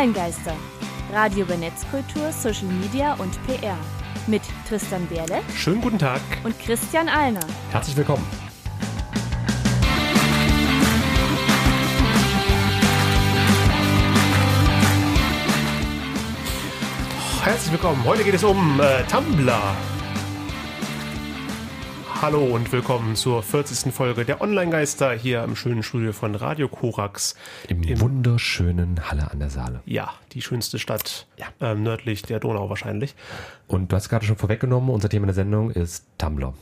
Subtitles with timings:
[0.00, 0.54] Online-Geister.
[1.12, 3.76] Radio über Netzkultur, Social Media und PR.
[4.26, 6.22] Mit Tristan Berle Schönen guten Tag.
[6.42, 7.40] und Christian Alner.
[7.70, 8.26] Herzlich willkommen.
[17.42, 18.02] Herzlich willkommen.
[18.06, 19.76] Heute geht es um äh, Tumblr.
[22.20, 23.94] Hallo und willkommen zur 40.
[23.94, 27.34] Folge der Online-Geister hier im schönen Studio von Radio Korax.
[27.68, 29.80] Im, wunderschönen Halle an der Saale.
[29.86, 31.46] Ja, die schönste Stadt Ja.
[31.60, 33.14] ähm, nördlich der Donau wahrscheinlich.
[33.66, 36.52] Und du hast gerade schon vorweggenommen, unser Thema der Sendung ist Tumblr.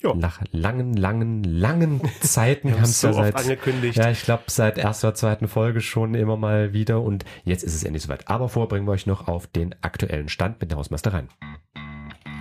[0.00, 0.14] Ja.
[0.14, 3.98] Nach langen, langen, langen Zeiten haben es so ja oft seit, angekündigt.
[3.98, 7.82] ja, ich glaube seit erster, zweiten Folge schon immer mal wieder und jetzt ist es
[7.82, 8.28] endlich soweit.
[8.28, 11.24] Aber vorher bringen wir euch noch auf den aktuellen Stand mit der Hausmeisterei.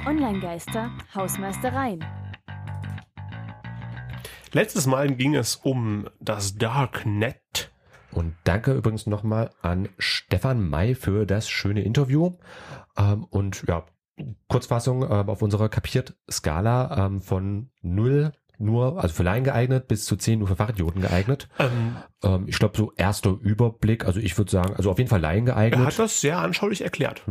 [0.05, 2.05] Online-Geister, Hausmeistereien.
[4.53, 7.71] Letztes Mal ging es um das Darknet.
[8.11, 12.37] Und danke übrigens nochmal an Stefan May für das schöne Interview.
[12.97, 13.85] Ähm, und ja,
[14.47, 20.15] Kurzfassung äh, auf unserer Kapiert-Skala ähm, von 0 nur, also für Laien geeignet, bis zu
[20.15, 21.47] 10 nur für Fachidioten geeignet.
[21.59, 25.21] Ähm, Ähm, ich glaube, so erster Überblick, also ich würde sagen, also auf jeden Fall
[25.21, 25.85] Laien er geeignet.
[25.85, 27.21] hat das sehr anschaulich erklärt.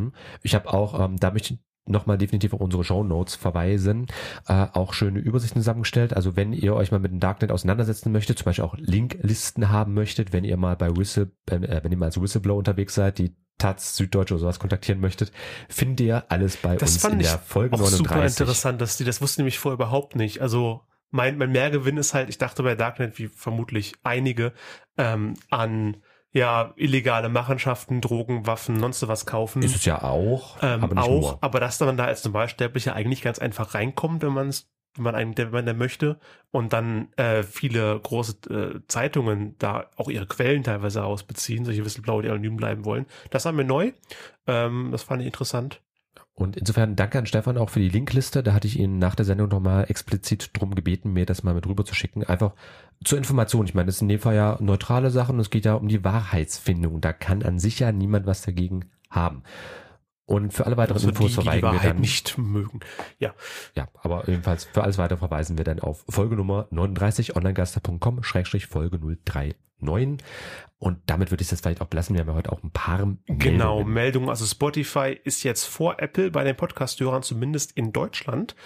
[0.43, 4.07] Ich habe auch, ähm, da möchte ich nochmal definitiv auf unsere Show Notes verweisen,
[4.47, 6.15] äh, auch schöne Übersichten zusammengestellt.
[6.15, 9.95] Also wenn ihr euch mal mit dem Darknet auseinandersetzen möchtet, zum Beispiel auch Linklisten haben
[9.95, 13.35] möchtet, wenn ihr mal bei Whistle, äh, wenn ihr mal als Whistleblower unterwegs seid, die
[13.59, 15.33] Taz, Süddeutsche oder sowas kontaktieren möchtet,
[15.69, 18.41] findet ihr alles bei Das uns fand in ich der Folge auch super 39.
[18.41, 20.43] interessant, dass die, das wussten nämlich vorher überhaupt nicht.
[20.43, 24.53] Also mein, mein Mehrgewinn ist halt, ich dachte bei Darknet, wie vermutlich einige,
[24.99, 25.97] ähm, an
[26.37, 29.63] ja, illegale Machenschaften, Drogen, Waffen, sonst was kaufen.
[29.63, 31.39] Ist es ja auch, ähm, aber auch, nur.
[31.41, 35.15] aber dass man da als Normalsterblicher eigentlich ganz einfach reinkommt, wenn man es wenn man
[35.15, 36.19] einen, wenn man da möchte
[36.51, 42.23] und dann äh, viele große äh, Zeitungen da auch ihre Quellen teilweise ausbeziehen, solche Whistleblower,
[42.23, 43.05] die anonym bleiben wollen.
[43.31, 43.93] Das war mir neu.
[44.47, 45.83] Ähm, das fand ich interessant.
[46.37, 48.43] Und insofern danke an Stefan auch für die Linkliste.
[48.43, 51.67] Da hatte ich ihn nach der Sendung nochmal explizit drum gebeten, mir das mal mit
[51.67, 52.25] rüber zu schicken.
[52.25, 52.53] Einfach
[53.03, 53.65] zur Information.
[53.65, 56.05] Ich meine, das sind in dem Fall ja neutrale Sachen es geht ja um die
[56.05, 57.01] Wahrheitsfindung.
[57.01, 59.45] Da kann an sich ja niemand was dagegen haben.
[60.27, 62.01] Und für alle weiteren Also Infos die, die die verweisen wir Wahrheit dann.
[62.01, 62.81] nicht mögen.
[63.19, 63.35] Ja,
[63.75, 68.67] Ja, aber jedenfalls für alles weitere verweisen wir dann auf Folge Nummer 39 onlinegeister.com Schrägstrich
[68.67, 69.57] Folge 039.
[70.79, 72.15] Und damit würde ich das vielleicht auch belassen.
[72.15, 73.77] Wir haben ja heute auch ein paar genau.
[73.77, 73.95] Meldungen.
[73.95, 74.29] Meldung.
[74.31, 78.57] Also Spotify ist jetzt vor Apple bei den Podcast-Hörern, zumindest in Deutschland.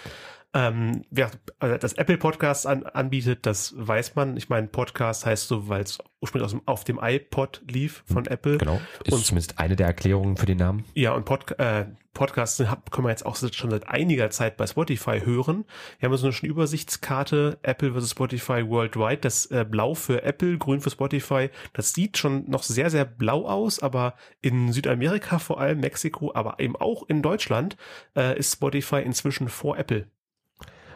[0.53, 4.35] Ähm, wer also das Apple Podcast an, anbietet, das weiß man.
[4.35, 8.25] Ich meine, Podcast heißt so, weil es ursprünglich aus dem, auf dem iPod lief von
[8.25, 8.57] Apple.
[8.57, 10.83] Genau, ist Und- zumindest eine der Erklärungen für den Namen.
[10.93, 12.57] Ja, und Pod, äh, Podcasts
[12.91, 15.63] können wir jetzt auch schon seit einiger Zeit bei Spotify hören.
[15.99, 19.21] Wir haben so eine Übersichtskarte, Apple versus Spotify worldwide.
[19.21, 21.49] Das äh, Blau für Apple, Grün für Spotify.
[21.71, 26.59] Das sieht schon noch sehr, sehr blau aus, aber in Südamerika vor allem, Mexiko, aber
[26.59, 27.77] eben auch in Deutschland
[28.17, 30.07] äh, ist Spotify inzwischen vor Apple.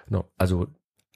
[0.08, 0.68] Genau, also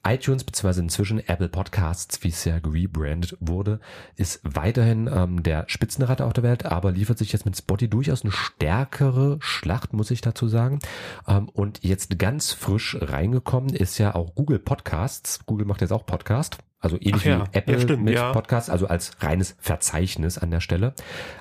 [0.05, 3.79] iTunes beziehungsweise inzwischen Apple Podcasts, wie es ja gerebrandet wurde,
[4.15, 8.23] ist weiterhin ähm, der Spitzenreiter auf der Welt, aber liefert sich jetzt mit Spotify durchaus
[8.23, 10.79] eine stärkere Schlacht, muss ich dazu sagen.
[11.27, 15.45] Ähm, und jetzt ganz frisch reingekommen ist ja auch Google Podcasts.
[15.45, 16.57] Google macht jetzt auch Podcast.
[16.81, 18.31] Also ähnlich ja, wie Apple ja, stimmt, mit ja.
[18.31, 20.93] Podcasts, also als reines Verzeichnis an der Stelle.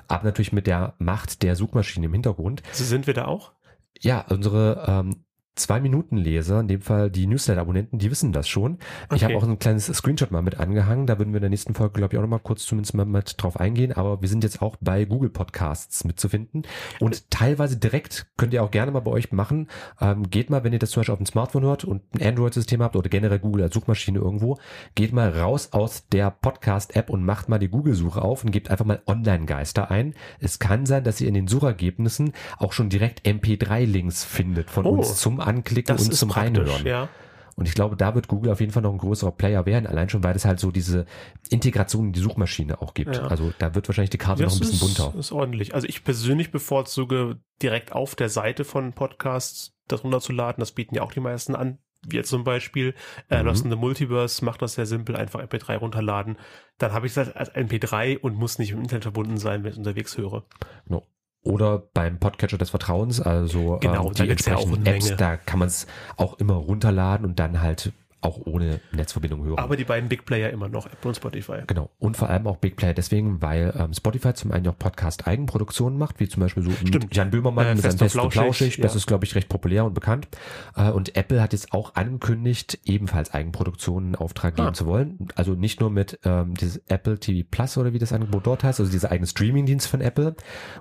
[0.09, 2.61] Aber natürlich mit der Macht der Suchmaschine im Hintergrund.
[2.73, 3.53] Sind wir da auch?
[4.01, 5.23] Ja, unsere ähm,
[5.59, 8.77] Zwei-Minuten-Leser, in dem Fall die Newsletter-Abonnenten, die wissen das schon.
[9.13, 9.25] Ich Okay.
[9.25, 11.05] habe auch ein kleines Screenshot mal mit angehangen.
[11.07, 13.05] Da würden wir in der nächsten Folge, glaube ich, auch noch mal kurz zumindest mal
[13.05, 13.93] mit drauf eingehen.
[13.93, 16.63] Aber wir sind jetzt auch bei Google Podcasts mitzufinden.
[16.99, 19.67] Und teilweise direkt könnt ihr auch gerne mal bei euch machen.
[20.01, 22.81] Ähm, geht mal, wenn ihr das zum Beispiel auf dem Smartphone hört und ein Android-System
[22.81, 24.57] habt oder generell Google als Suchmaschine irgendwo,
[24.95, 28.85] geht mal raus aus der Podcast-App und macht mal die Google-Suche auf und gebt einfach
[28.85, 30.13] mal Online-Geister ein.
[30.39, 34.91] Es kann sein, dass ihr in den Suchergebnissen auch schon direkt MP3-Links findet von Oh,
[34.91, 36.85] uns zum Anklicken Das und zum Reinhören.
[36.85, 37.09] ja.
[37.55, 40.07] Und ich glaube, da wird Google auf jeden Fall noch ein größerer Player werden, allein
[40.07, 41.05] schon, weil es halt so diese
[41.49, 43.17] Integration in die Suchmaschine auch gibt.
[43.17, 43.23] Ja.
[43.27, 45.19] Also da wird wahrscheinlich die Karte noch ein bisschen ist, bunter.
[45.19, 45.75] ist ordentlich.
[45.75, 50.61] Also ich persönlich bevorzuge direkt auf der Seite von Podcasts das runterzuladen.
[50.61, 51.79] Das bieten ja auch die meisten an.
[52.07, 52.93] Wie jetzt zum Beispiel
[53.29, 53.47] äh, Mhm.
[53.47, 56.37] Lost in the Multiverse macht das sehr simpel, einfach MP3 runterladen.
[56.77, 59.73] Dann habe ich das als MP3 und muss nicht im Internet verbunden sein, wenn ich
[59.75, 60.45] es unterwegs höre.
[60.87, 61.05] Genau.
[61.41, 65.59] Oder beim Podcatcher des Vertrauens, also Genau, da die ja entsprechenden eine Apps, da kann
[65.59, 65.87] man es
[66.17, 69.57] auch immer runterladen und dann halt auch ohne Netzverbindung hören.
[69.59, 71.59] Aber die beiden Big Player immer noch, Apple und Spotify.
[71.67, 71.89] Genau.
[71.99, 76.19] Und vor allem auch Big Player deswegen, weil ähm, Spotify zum einen auch Podcast-Eigenproduktionen macht,
[76.19, 77.15] wie zum Beispiel so Stimmt.
[77.15, 78.77] Jan Böhmermann Äh, mit seinem Fest und Flauschig, Flauschig.
[78.81, 78.97] Das ja.
[78.97, 80.27] ist, glaube ich, recht populär und bekannt.
[80.75, 84.73] Äh, und Apple hat jetzt auch angekündigt, ebenfalls Eigenproduktionen in Auftrag geben Ah.
[84.73, 85.27] zu wollen.
[85.35, 88.79] Also nicht nur mit ähm, dieses Apple TV Plus oder wie das Angebot dort heißt,
[88.79, 90.35] also dieser eigene Streaming-Dienst von Apple,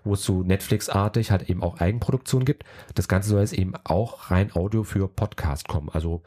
[0.05, 2.65] wo es so Netflix-artig halt eben auch Eigenproduktion gibt.
[2.95, 5.89] Das Ganze soll jetzt eben auch rein Audio für Podcast kommen.
[5.93, 6.23] Also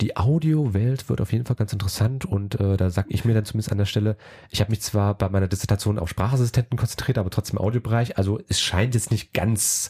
[0.00, 3.44] die Audiowelt wird auf jeden Fall ganz interessant und äh, da sag ich mir dann
[3.44, 4.16] zumindest an der Stelle,
[4.50, 8.38] ich habe mich zwar bei meiner Dissertation auf Sprachassistenten konzentriert, aber trotzdem im Audiobereich, also
[8.48, 9.88] es scheint jetzt nicht ganz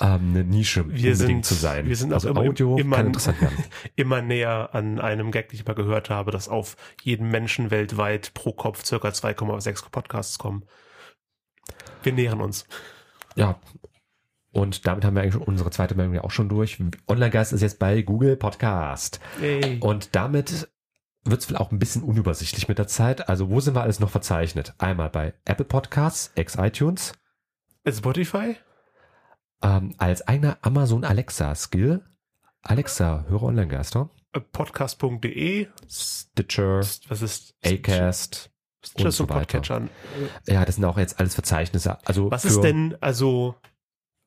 [0.00, 1.86] ähm, eine Nische Wir unbedingt sind- zu sein.
[1.86, 3.56] wir sind also immer- Audio immer- kann interessant werden.
[3.96, 8.32] Immer näher an einem Gag, den ich mal gehört habe, dass auf jeden Menschen weltweit
[8.34, 10.64] pro Kopf circa 2,6 Podcasts kommen.
[12.02, 12.66] Wir nähern uns.
[13.36, 13.58] Ja.
[14.56, 16.82] Und damit haben wir eigentlich unsere zweite Meldung ja auch schon durch.
[17.06, 19.20] Online-Geist ist jetzt bei Google Podcast.
[19.42, 19.78] Yay.
[19.80, 20.70] Und damit
[21.24, 23.28] wird es auch ein bisschen unübersichtlich mit der Zeit.
[23.28, 24.74] Also wo sind wir alles noch verzeichnet?
[24.78, 27.12] Einmal bei Apple Podcasts, ex-iTunes,
[27.86, 28.56] Spotify?
[29.62, 32.02] ähm, als eigener Amazon Alexa Skill.
[32.62, 34.08] Alexa, höre Online-Geister.
[34.32, 35.68] Äh, Podcast.de?
[35.86, 38.50] Stitcher, Was ist Acast.
[38.82, 39.60] Stitcher und so weiter.
[40.46, 41.98] Ja, das sind auch jetzt alles Verzeichnisse.
[42.06, 43.54] Also Was ist denn, also,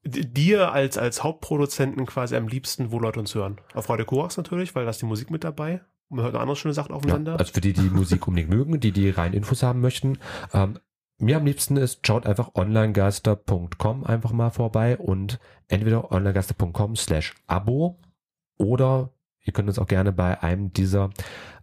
[0.03, 3.59] dir als, als Hauptproduzenten quasi am liebsten, wo Leute uns hören?
[3.73, 5.81] Auf Radio Korax natürlich, weil da ist die Musik mit dabei.
[6.09, 7.37] Und man hört noch andere schöne Sachen Ja, aufeinander.
[7.39, 10.17] also für die, die Musik unbedingt mögen, die die rein Infos haben möchten.
[10.53, 10.79] Ähm,
[11.17, 17.99] mir am liebsten ist, schaut einfach onlinegeister.com einfach mal vorbei und entweder onlinegeister.com slash Abo
[18.57, 19.11] oder
[19.43, 21.09] ihr könnt uns auch gerne bei einem dieser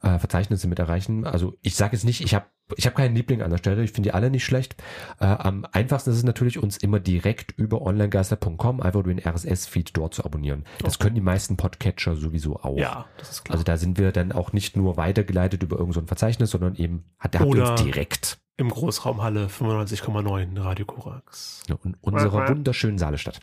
[0.02, 1.24] äh, Verzeichnisse mit erreichen.
[1.24, 3.92] Also ich sage jetzt nicht, ich habe ich hab keinen Liebling an der Stelle, ich
[3.92, 4.74] finde die alle nicht schlecht.
[5.20, 9.96] Äh, am einfachsten ist es natürlich, uns immer direkt über onlinegeister.com einfach über den RSS-Feed
[9.96, 10.64] dort zu abonnieren.
[10.80, 11.04] Das Okay.
[11.04, 12.76] können die meisten Podcatcher sowieso auch.
[12.76, 13.54] ja, das ist klar.
[13.54, 16.74] Also da sind wir dann auch nicht nur weitergeleitet über irgendein so ein Verzeichnis, sondern
[16.74, 21.62] eben hat der uns direkt Im Großraum Halle 95,9 Radio Korax.
[21.68, 23.40] ja, in unserer wunderschönen Saalestadt.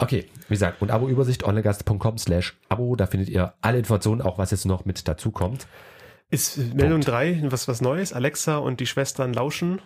[0.00, 4.50] Okay, wie gesagt, und Abo-Übersicht onlinegast.com slash Abo, da findet ihr alle Informationen, auch was
[4.52, 5.66] jetzt noch mit dazu kommt.
[6.30, 8.12] Ist Meldung 3 was, was Neues?
[8.12, 9.80] Alexa und die Schwestern lauschen.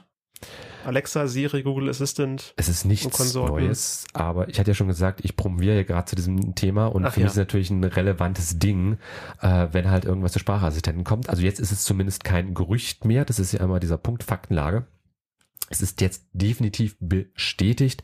[0.84, 2.54] Alexa, Siri, Google Assistant.
[2.56, 3.34] Es ist nichts.
[3.34, 7.04] Neues, aber ich hatte ja schon gesagt, ich promoviere ja gerade zu diesem Thema und
[7.04, 7.26] Ach für ja.
[7.26, 8.98] mich ist natürlich ein relevantes Ding,
[9.40, 11.28] äh, wenn halt irgendwas zu Sprachassistenten kommt.
[11.28, 14.86] Also jetzt ist es zumindest kein Gerücht mehr, das ist ja immer dieser Punkt Faktenlage.
[15.70, 18.02] Es ist jetzt definitiv bestätigt,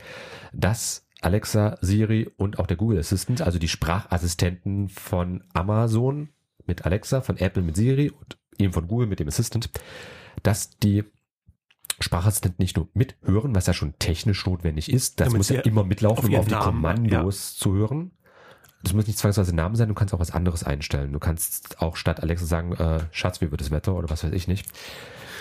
[0.52, 6.29] dass Alexa, Siri und auch der Google Assistant, also die Sprachassistenten von Amazon
[6.69, 9.70] mit Alexa, von Apple mit Siri und eben von Google mit dem Assistant,
[10.43, 11.05] dass die
[12.00, 15.85] Sprachassistenten nicht nur mithören, was ja schon technisch notwendig ist, das Damit muss ja immer
[15.85, 18.12] mitlaufen, auf um auf die Namen, Kommandos zu hören.
[18.85, 21.12] Das muss nicht zwangsweise Namen sein, du kannst auch was anderes einstellen.
[21.12, 24.32] Du kannst auch statt Alexa sagen, äh, Schatz, wie wird das Wetter oder was weiß
[24.32, 24.69] ich nicht.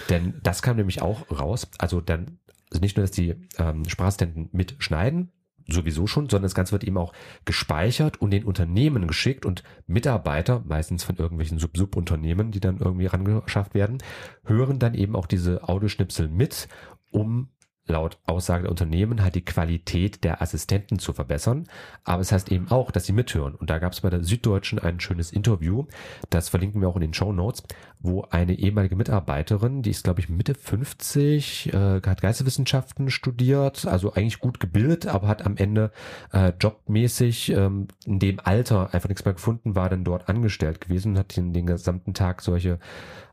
[0.10, 1.68] Denn das kam nämlich auch raus.
[1.78, 2.40] Also dann,
[2.72, 5.32] also nicht nur, dass die ähm, Sprachassistenten mitschneiden,
[5.68, 7.14] sowieso schon, sondern das Ganze wird eben auch
[7.46, 13.74] gespeichert und den Unternehmen geschickt und Mitarbeiter, meistens von irgendwelchen Sub-Sub-Unternehmen, die dann irgendwie rangeschafft
[13.74, 13.98] werden,
[14.46, 16.68] hören dann eben auch diese Audioschnipsel mit,
[17.12, 17.50] um
[17.88, 21.68] laut Aussage der Unternehmen halt die Qualität der Assistenten zu verbessern.
[22.04, 23.56] Aber es heißt eben auch, dass sie mithören.
[23.56, 25.86] Und da gab es bei der Süddeutschen ein schönes Interview,
[26.30, 27.64] das verlinken wir auch in den Show Notes,
[28.00, 34.14] wo eine ehemalige Mitarbeiterin, die ist glaube ich Mitte 50, äh, hat Geisteswissenschaften studiert, also
[34.14, 35.92] eigentlich gut gebildet, aber hat am Ende
[36.32, 41.14] äh, jobmäßig ähm, in dem Alter einfach nichts mehr gefunden, war dann dort angestellt gewesen
[41.14, 42.80] und hat den, den gesamten Tag solche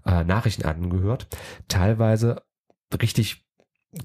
[0.07, 1.29] äh, Nachrichten angehört.
[1.69, 2.43] Teilweise
[3.01, 3.44] richtig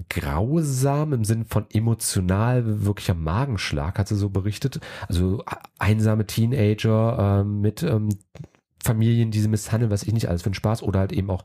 [0.08, 4.80] grausam im Sinn von emotional wirklicher Magenschlag, hat sie so berichtet.
[5.08, 5.44] Also
[5.78, 8.08] einsame Teenager äh, mit ähm,
[8.82, 11.44] Familien, die sie misshandeln, was ich nicht alles für einen Spaß, oder halt eben auch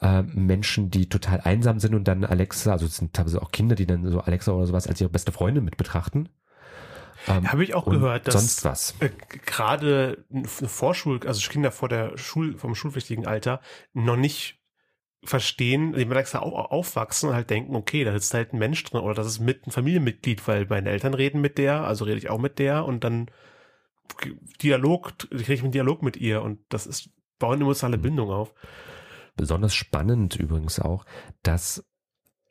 [0.00, 3.74] äh, Menschen, die total einsam sind und dann Alexa, also es sind teilweise auch Kinder,
[3.74, 6.28] die dann so Alexa oder sowas als ihre beste Freundin mit betrachten.
[7.28, 8.94] Ähm, Habe ich auch gehört, dass sonst was.
[9.00, 9.10] äh,
[9.44, 13.60] gerade Vorschul, also Kinder vor der Schul, vom schulpflichtigen Alter
[13.92, 14.60] noch nicht
[15.26, 19.00] verstehen, die Alexa au- aufwachsen und halt denken, okay, da sitzt halt ein Mensch drin
[19.00, 22.30] oder das ist mit ein Familienmitglied, weil meine Eltern reden mit der, also rede ich
[22.30, 23.30] auch mit der und dann
[24.62, 28.02] Dialog, kriege ich einen Dialog mit ihr und das ist, bauen emotionale Mhm.
[28.02, 28.54] Bindung auf.
[29.36, 31.04] Besonders spannend übrigens auch,
[31.42, 31.84] dass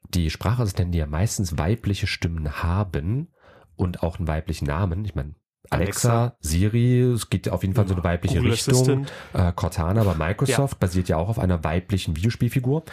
[0.09, 3.33] die Sprachassistenten, die ja meistens weibliche Stimmen haben
[3.75, 5.33] und auch einen weiblichen Namen, ich meine,
[5.69, 6.35] Alexa.
[6.39, 9.05] Siri, es geht auf jeden Fall so eine weibliche Google Richtung.
[9.33, 12.83] Äh, Cortana bei Microsoft basiert ja auch auf einer weiblichen Videospielfigur.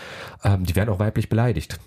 [0.44, 1.78] Ähm, die werden auch weiblich beleidigt.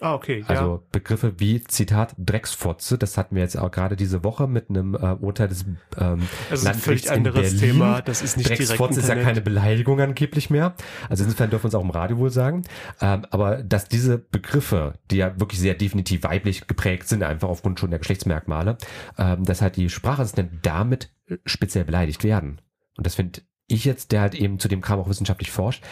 [0.00, 0.44] Ah, okay.
[0.48, 0.80] Also ja.
[0.92, 5.14] Begriffe wie Zitat Drecksfotze, das hatten wir jetzt auch gerade diese Woche mit einem äh,
[5.14, 5.64] Urteil des
[5.98, 7.74] ähm, Das ist ein in anderes Berlin.
[7.74, 8.02] Thema.
[8.02, 10.74] Das ist nicht direkt Drecksfotze ist ja keine Beleidigung angeblich mehr.
[11.08, 12.62] Also insofern dürfen wir uns auch im Radio wohl sagen.
[13.00, 17.78] Ähm, aber dass diese Begriffe, die ja wirklich sehr definitiv weiblich geprägt sind, einfach aufgrund
[17.78, 18.78] schon der Geschlechtsmerkmale,
[19.18, 21.12] ähm, dass halt die Sprachassistenten damit
[21.44, 22.60] speziell beleidigt werden.
[22.96, 25.84] Und das finde ich jetzt, der halt eben zu dem Kram auch wissenschaftlich forscht,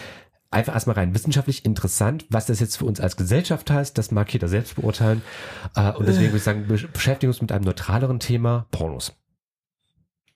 [0.51, 4.33] einfach erstmal rein wissenschaftlich interessant, was das jetzt für uns als Gesellschaft heißt, das mag
[4.33, 5.23] jeder selbst beurteilen.
[5.75, 9.15] Äh, und deswegen würde ich sagen, besch- beschäftigen uns mit einem neutraleren Thema, Pornos.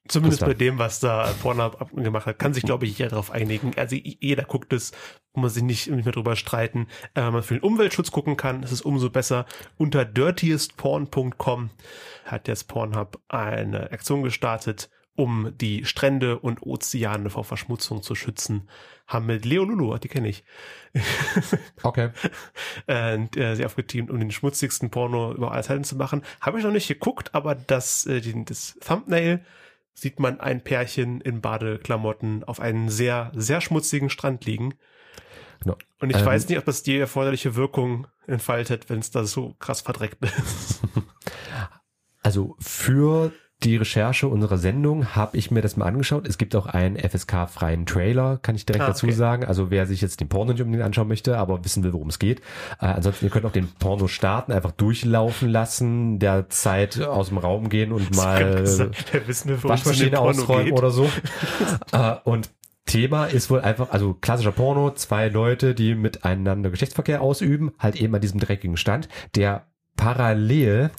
[0.08, 3.70] Zumindest bei dem, was da Pornhub gemacht hat, kann sich, glaube ich, jeder darauf einigen.
[3.76, 4.90] Also jeder guckt es,
[5.32, 6.88] muss sich nicht, nicht mehr drüber streiten.
[7.14, 9.46] Äh, wenn man für den Umweltschutz gucken kann, ist es umso besser.
[9.78, 11.70] Unter dirtiestporn.com
[12.24, 18.68] hat jetzt Pornhub eine Aktion gestartet, um die Strände und Ozeane vor Verschmutzung zu schützen.
[19.06, 20.44] Haben mit Leo Lulu, die kenne ich,
[21.82, 22.10] Okay.
[22.88, 26.22] äh, äh, sie aufgeteamt, um den schmutzigsten Porno über aller Zeiten zu machen.
[26.40, 29.44] Habe ich noch nicht geguckt, aber das, äh, den, das Thumbnail
[29.94, 34.74] sieht man ein Pärchen in Badeklamotten auf einem sehr, sehr schmutzigen Strand liegen.
[35.62, 35.76] Genau.
[36.00, 39.54] Und ich Ähm, weiß nicht, ob das die erforderliche Wirkung entfaltet, wenn es da so
[39.58, 40.80] krass verdreckt ist.
[42.24, 43.32] Also für
[43.64, 46.26] die Recherche unserer Sendung habe ich mir das mal angeschaut.
[46.26, 49.14] Es gibt auch einen FSK-freien Trailer, kann ich direkt Ah, dazu okay.
[49.14, 49.44] sagen.
[49.44, 52.18] Also wer sich jetzt den Porno nicht unbedingt anschauen möchte, aber wissen will, worum es
[52.18, 52.40] geht.
[52.80, 57.38] Äh, ansonsten, ihr könnt auch den Porno starten, einfach durchlaufen lassen, der Zeit aus dem
[57.38, 60.74] Raum gehen und mal Waschmaschine ausräumen geht.
[60.78, 61.08] oder so.
[61.92, 62.50] äh, und
[62.84, 68.14] Thema ist wohl einfach, also klassischer Porno, zwei Leute, die miteinander Geschlechtsverkehr ausüben, halt eben
[68.14, 69.66] an diesem dreckigen Stand, der
[70.02, 70.90] parallel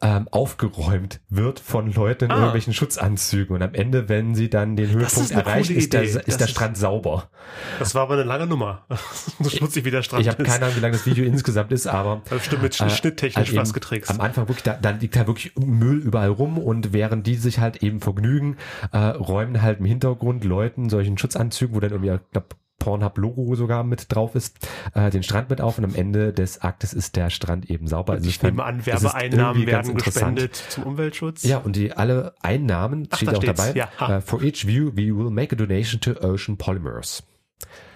[0.00, 2.36] ähm, aufgeräumt wird von Leuten in Ah.
[2.36, 6.24] irgendwelchen Schutzanzügen und am Ende, wenn sie dann den Höhepunkt coole ist der, ist Das
[6.36, 7.30] der ist- Strand sauber.
[7.78, 8.84] Das war aber eine lange Nummer.
[9.40, 11.86] so schmutzig wie der Strand Ich habe keine Ahnung, wie lang das Video insgesamt ist,
[11.86, 14.10] aber Das stimmt mit äh, schnitttechnisch halt was getrickst.
[14.10, 17.58] Am Anfang wirklich, da, da liegt halt wirklich Müll überall rum und während die sich
[17.58, 18.56] halt eben vergnügen,
[18.92, 23.84] äh, räumen halt im Hintergrund Leuten solchen Schutzanzügen, wo dann irgendwie, ich glaub, Pornhub-Logo sogar
[23.84, 24.58] mit drauf ist,
[24.94, 28.14] äh, den Strand mit auf und am Ende des Aktes ist der Strand eben sauber.
[28.14, 31.44] Also ich nehme an, Werbeeinnahmen werden gespendet zum Umweltschutz.
[31.44, 34.90] Ja, und die alle Einnahmen, Ach, steht da auch dabei, Ja, äh, for each view
[34.94, 37.22] we will make a donation to Ocean Polymers.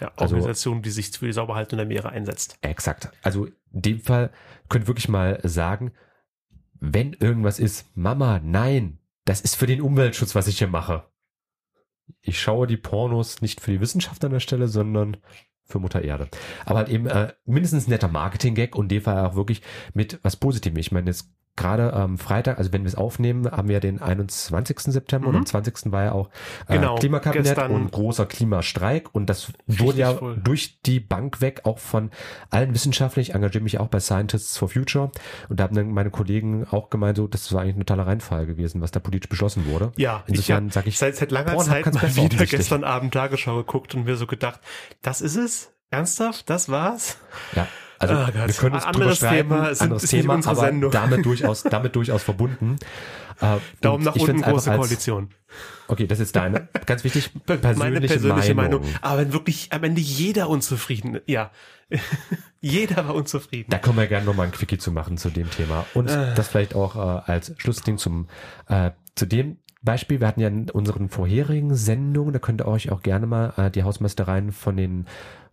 [0.00, 2.59] Ja, Also- Organisation, die sich für die Sauberhaltung der Meere einsetzt.
[2.61, 3.11] Exakt.
[3.23, 4.31] Also in dem Fall
[4.69, 5.93] könnt ihr wirklich mal sagen,
[6.81, 11.05] wenn irgendwas ist, Mama, nein, das ist für den Umweltschutz, was ich hier mache.
[12.21, 15.17] Ich schaue die Pornos nicht für die Wissenschaft an der Stelle, sondern
[15.65, 16.29] für Mutter Erde.
[16.65, 19.63] Aber halt eben äh, mindestens netter Marketing-Gag und dem Fall auch wirklich
[19.95, 20.79] mit was Positivem.
[20.79, 24.93] Ich meine, jetzt gerade am Freitag, also wenn wir es aufnehmen, haben wir den 21.
[24.93, 25.39] September und Mhm.
[25.41, 25.93] am 20.
[25.93, 26.31] war ja auch
[26.69, 30.37] äh, Genau, Klimakabinett gestern- und großer Klimastreik und das Richtig wurde ja voll.
[30.43, 32.11] durch die Bank weg auch von
[32.51, 33.23] allen Wissenschaftlern.
[33.23, 35.11] Ich engagiere mich auch bei Scientists for Future
[35.49, 38.47] und da haben dann meine Kollegen auch gemeint, so, das war eigentlich ein totaler Reinfall
[38.47, 39.93] gewesen, was da politisch beschlossen wurde.
[39.97, 43.15] Ja, Insofern ich sag habe ich, seit, seit langer Pornhub Zeit mal wieder gestern Abend
[43.15, 44.61] Tagesschau geguckt und mir so gedacht,
[45.03, 45.73] das ist es?
[45.91, 46.51] Ernsthaft?
[46.51, 47.17] Das war's?
[47.55, 47.67] Ja,
[47.99, 48.35] also Gott.
[48.35, 50.91] wir können uns Anderes drüber streiten, Thema, es anderes ist nicht Thema, unsere aber Sendung.
[50.91, 52.76] damit durchaus, damit durchaus verbunden.
[53.41, 55.31] Äh, Daumen nach unten, große als- Koalition.
[55.88, 58.81] Okay, das ist deine, ganz wichtig, persönliche, Meine persönliche Meinung.
[58.83, 58.97] Meinung.
[59.03, 61.50] Aber wenn wirklich am Ende jeder unzufrieden, ja,
[62.61, 63.71] jeder war unzufrieden.
[63.71, 65.85] Da können wir gerne nochmal ein Quickie zu machen zu dem Thema.
[65.95, 66.35] Und Äh.
[66.35, 68.26] das vielleicht auch äh, als Schlussding zum,
[68.69, 70.21] äh, zu dem Beispiel.
[70.21, 73.71] Wir hatten ja in unseren vorherigen Sendungen, da könnt ihr euch auch gerne mal äh,
[73.71, 75.07] die Hausmeistereien von den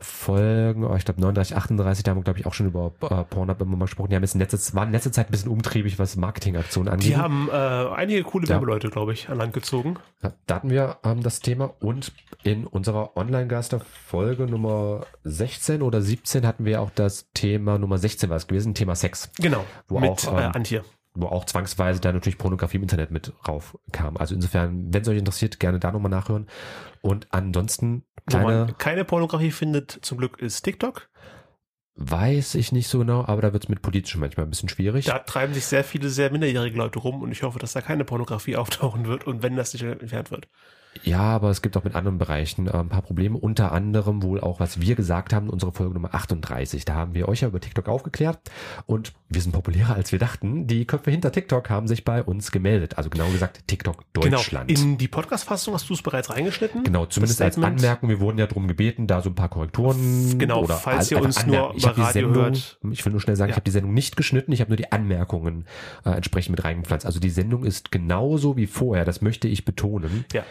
[0.03, 3.23] Folgen, oh, ich glaube 39, 38, da haben wir glaube ich auch schon über äh,
[3.23, 4.09] Pornhub immer mal gesprochen.
[4.09, 7.07] Die haben jetzt in letzter, waren in letzter Zeit ein bisschen umtriebig, was Marketingaktionen angeht.
[7.07, 8.55] Die haben äh, einige coole Ja.
[8.55, 9.95] Werbeleute, glaube ich, an Land gezogen.
[10.21, 12.11] Ja, Da hatten wir ähm, das Thema und
[12.43, 18.37] in unserer Online-Gaster-Folge Nummer 16 oder 17 hatten wir auch das Thema Nummer 16 war
[18.37, 19.31] es gewesen, Thema Sex.
[19.39, 19.63] Genau.
[19.87, 20.83] Wo mit auch, äh, ähm, Antje.
[21.15, 24.17] Wo auch zwangsweise da natürlich Pornografie im Internet mit raufkam.
[24.17, 26.47] Also insofern, wenn es euch interessiert, gerne da nochmal nachhören.
[27.01, 31.09] Und ansonsten, Wo kleine, man keine Pornografie findet, zum Glück ist TikTok.
[31.95, 35.05] weiß ich nicht so genau, aber da wird es mit politisch manchmal ein bisschen schwierig.
[35.05, 38.05] Da treiben sich sehr viele sehr minderjährige Leute rum und ich hoffe, dass da keine
[38.05, 40.47] Pornografie auftauchen wird und wenn das nicht entfernt wird.
[41.01, 44.39] Ja, aber es gibt auch mit anderen Bereichen äh, ein paar Probleme, unter anderem wohl
[44.39, 46.85] auch, was wir gesagt haben in unserer Folge Nummer 38.
[46.85, 48.39] Da haben wir euch ja über TikTok aufgeklärt
[48.85, 50.67] und wir sind populärer als wir dachten.
[50.67, 52.97] Die Köpfe hinter TikTok haben sich bei uns gemeldet.
[52.97, 54.67] Also genau gesagt TikTok Deutschland.
[54.67, 54.81] Genau.
[54.81, 56.83] In die Podcast-Fassung hast du es bereits reingeschnitten?
[56.83, 57.57] Genau, zumindest als?
[57.57, 58.09] Anmerkung.
[58.09, 61.45] Wir wurden ja darum gebeten, da so ein paar Korrekturen Genau, oder falls ihr uns
[61.45, 62.77] nur über Radio Sendung, hört.
[62.91, 63.53] Ich will nur schnell sagen, Ja.
[63.53, 65.65] ich habe die Sendung nicht geschnitten, ich habe nur die Anmerkungen
[66.05, 67.05] äh, entsprechend mit reingepflanzt.
[67.05, 70.25] Also die Sendung ist genauso wie vorher, das möchte ich betonen.
[70.33, 70.43] Ja.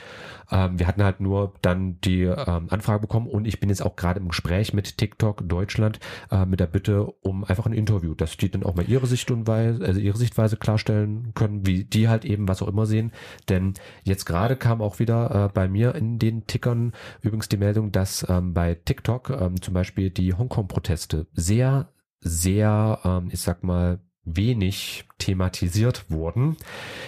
[0.50, 3.96] Ähm, wir hatten halt nur dann die ähm, Anfrage bekommen und ich bin jetzt auch
[3.96, 8.36] gerade im Gespräch mit TikTok Deutschland äh, mit der Bitte um einfach ein Interview, dass
[8.36, 12.48] die dann auch mal ihre Sichtweise, also ihre Sichtweise klarstellen können, wie die halt eben
[12.48, 13.12] was auch immer sehen.
[13.48, 17.92] Denn jetzt gerade kam auch wieder äh, bei mir in den Tickern übrigens die Meldung,
[17.92, 21.88] dass ähm, bei TikTok ähm, zum Beispiel die Hongkong-Proteste sehr,
[22.20, 26.56] sehr, ähm, ich sag mal, wenig thematisiert wurden,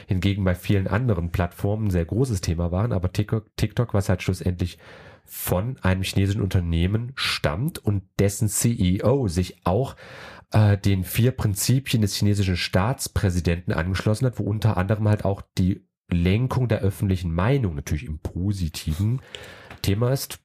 [0.06, 4.78] hingegen bei vielen anderen Plattformen sehr großes Thema waren, aber TikTok, TikTok was halt schlussendlich
[5.24, 9.96] von einem chinesischen Unternehmen stammt und dessen CEO sich auch
[10.52, 15.86] äh, den vier Prinzipien des chinesischen Staatspräsidenten angeschlossen hat, wo unter anderem halt auch die
[16.10, 19.22] Lenkung der öffentlichen Meinung natürlich im positiven
[19.82, 20.43] Thema ist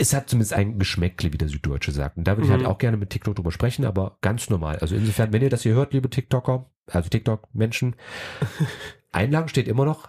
[0.00, 2.16] es hat zumindest ein Geschmäckle, wie der Süddeutsche sagt.
[2.16, 2.66] Und da würde ich halt mhm.
[2.66, 4.78] auch gerne mit TikTok drüber sprechen, aber ganz normal.
[4.78, 7.96] Also insofern, wenn ihr das hier hört, liebe TikToker, also TikTok-Menschen,
[9.12, 10.08] Einlagen steht immer noch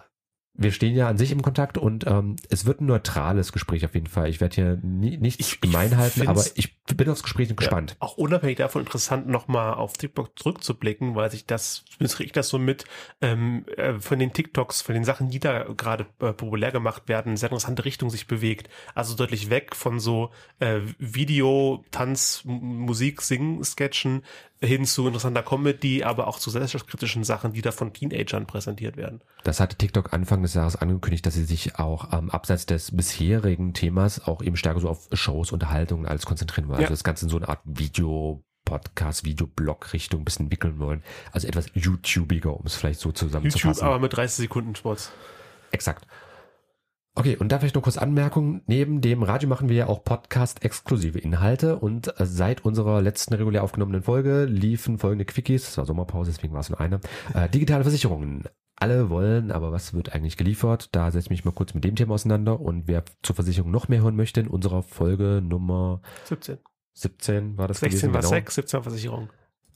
[0.54, 3.94] wir stehen ja an sich im Kontakt und ähm, es wird ein neutrales Gespräch auf
[3.94, 4.28] jeden Fall.
[4.28, 7.92] Ich werde hier nie, nichts ich, gemein halten, aber ich bin aufs Gespräch gespannt.
[7.92, 12.32] Ja, auch unabhängig davon interessant, nochmal auf TikTok zurückzublicken, weil sich das, zumindest kriege ich
[12.32, 12.84] das so mit,
[13.22, 17.38] ähm, äh, von den TikToks, von den Sachen, die da gerade äh, populär gemacht werden,
[17.38, 18.68] sehr interessante Richtung sich bewegt.
[18.94, 24.22] Also deutlich weg von so äh, Video, Tanz, Musik, Singen, Sketchen
[24.62, 29.20] hin zu interessanter Comedy, aber auch zu gesellschaftskritischen Sachen, die da von Teenagern präsentiert werden.
[29.44, 33.74] Das hatte TikTok Anfang des Jahres angekündigt, dass sie sich auch ähm, abseits des bisherigen
[33.74, 36.76] Themas auch eben stärker so auf Shows, Unterhaltungen alles konzentrieren wollen.
[36.76, 36.90] Also ja.
[36.90, 41.02] Das Ganze in so eine Art Video Podcast, Videoblog Richtung ein bisschen entwickeln wollen.
[41.32, 43.68] Also etwas YouTubiger, um es vielleicht so zusammenzufassen.
[43.68, 45.10] YouTube, aber mit 30 Sekunden Spots.
[45.72, 46.06] Exakt.
[47.14, 48.62] Okay, und da vielleicht noch kurz Anmerkung.
[48.66, 53.62] Neben dem Radio machen wir ja auch Podcast-exklusive Inhalte und äh, seit unserer letzten regulär
[53.62, 57.00] aufgenommenen Folge liefen folgende Quickies, es war Sommerpause, deswegen war es nur eine,
[57.34, 58.44] äh, digitale Versicherungen.
[58.76, 60.88] Alle wollen, aber was wird eigentlich geliefert?
[60.92, 63.88] Da setze ich mich mal kurz mit dem Thema auseinander und wer zur Versicherung noch
[63.88, 66.58] mehr hören möchte, in unserer Folge Nummer 17.
[66.94, 68.30] 17 war das 16 gewesen, war genau.
[68.30, 69.28] 6, 17 war Versicherung.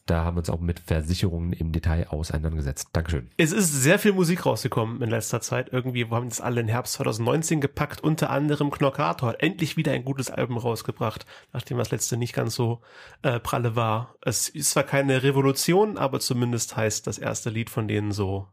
[0.07, 2.91] Da haben wir uns auch mit Versicherungen im Detail auseinandergesetzt.
[2.93, 3.29] Dankeschön.
[3.37, 5.73] Es ist sehr viel Musik rausgekommen in letzter Zeit.
[5.73, 8.03] Irgendwie, wir haben das alle in Herbst 2019 gepackt.
[8.03, 12.55] Unter anderem Knockator hat endlich wieder ein gutes Album rausgebracht, nachdem das letzte nicht ganz
[12.55, 12.81] so
[13.23, 14.15] äh, pralle war.
[14.21, 18.47] Es ist zwar keine Revolution, aber zumindest heißt das erste Lied von denen so